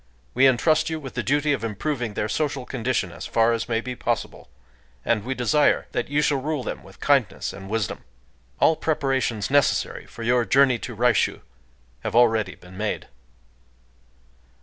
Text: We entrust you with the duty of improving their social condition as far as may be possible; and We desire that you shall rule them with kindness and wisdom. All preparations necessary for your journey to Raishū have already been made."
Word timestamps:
We 0.33 0.47
entrust 0.47 0.89
you 0.89 0.99
with 0.99 1.13
the 1.13 1.21
duty 1.21 1.53
of 1.53 1.63
improving 1.63 2.15
their 2.15 2.27
social 2.27 2.65
condition 2.65 3.11
as 3.11 3.27
far 3.27 3.53
as 3.53 3.69
may 3.69 3.81
be 3.81 3.95
possible; 3.95 4.49
and 5.05 5.23
We 5.23 5.35
desire 5.35 5.85
that 5.91 6.09
you 6.09 6.23
shall 6.23 6.41
rule 6.41 6.63
them 6.63 6.81
with 6.81 6.99
kindness 6.99 7.53
and 7.53 7.69
wisdom. 7.69 8.03
All 8.59 8.75
preparations 8.75 9.51
necessary 9.51 10.07
for 10.07 10.23
your 10.23 10.43
journey 10.43 10.79
to 10.79 10.95
Raishū 10.95 11.41
have 11.99 12.15
already 12.15 12.55
been 12.55 12.77
made." 12.77 13.09